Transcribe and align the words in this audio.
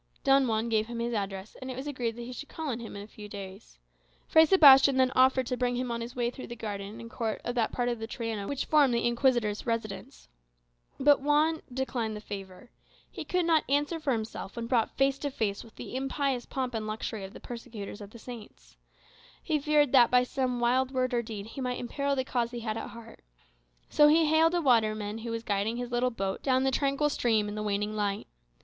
Don 0.23 0.47
Juan 0.47 0.67
gave 0.67 0.87
him 0.87 0.97
his 0.97 1.13
address, 1.13 1.55
and 1.61 1.69
it 1.69 1.77
was 1.77 1.85
agreed 1.85 2.15
that 2.15 2.23
he 2.23 2.33
should 2.33 2.49
call 2.49 2.69
on 2.69 2.79
him 2.79 2.95
in 2.95 3.03
a 3.03 3.07
few 3.07 3.29
days. 3.29 3.77
Fray 4.27 4.45
Sebastian 4.47 4.97
then 4.97 5.11
offered 5.15 5.45
to 5.45 5.55
bring 5.57 5.75
him 5.75 5.91
on 5.91 6.01
his 6.01 6.15
way 6.15 6.31
through 6.31 6.47
the 6.47 6.55
garden 6.55 6.99
and 6.99 7.07
court 7.07 7.39
of 7.45 7.53
that 7.53 7.71
part 7.71 7.87
of 7.87 7.99
the 7.99 8.07
Triana 8.07 8.47
which 8.47 8.65
formed 8.65 8.95
the 8.95 9.05
Inquisitor's 9.05 9.67
residence. 9.67 10.27
But 10.99 11.21
Juan 11.21 11.61
declined 11.71 12.15
the 12.15 12.19
favour. 12.19 12.71
He 13.11 13.23
could 13.23 13.45
not 13.45 13.63
answer 13.69 13.99
for 13.99 14.11
himself 14.11 14.55
when 14.55 14.65
brought 14.65 14.97
face 14.97 15.19
to 15.19 15.29
face 15.29 15.63
with 15.63 15.75
the 15.75 15.95
impious 15.95 16.47
pomp 16.47 16.73
and 16.73 16.87
luxury 16.87 17.23
of 17.23 17.33
the 17.33 17.39
persecutor 17.39 18.03
of 18.03 18.09
the 18.09 18.17
saints. 18.17 18.77
He 19.43 19.59
feared 19.59 19.91
that, 19.91 20.09
by 20.09 20.23
some 20.23 20.59
wild 20.59 20.89
word 20.89 21.13
or 21.13 21.21
deed, 21.21 21.45
he 21.45 21.61
might 21.61 21.77
imperil 21.79 22.15
the 22.15 22.23
cause 22.25 22.49
he 22.49 22.61
had 22.61 22.75
at 22.75 22.89
heart. 22.89 23.19
So 23.87 24.07
he 24.07 24.25
hailed 24.25 24.55
a 24.55 24.61
waterman 24.63 25.19
who 25.19 25.29
was 25.29 25.43
guiding 25.43 25.77
his 25.77 25.91
little 25.91 26.09
boat 26.09 26.41
down 26.41 26.63
the 26.63 26.71
tranquil 26.71 27.09
stream 27.09 27.47
in 27.47 27.53
the 27.53 27.61
waning 27.61 27.95
light. 27.95 28.25